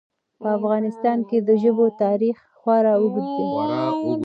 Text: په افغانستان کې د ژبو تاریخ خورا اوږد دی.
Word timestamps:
په 0.39 0.47
افغانستان 0.57 1.19
کې 1.29 1.37
د 1.47 1.49
ژبو 1.61 1.85
تاریخ 2.03 2.37
خورا 2.59 2.93
اوږد 3.01 3.25
دی. 3.37 3.43